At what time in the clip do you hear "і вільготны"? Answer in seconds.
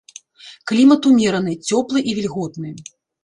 2.13-2.73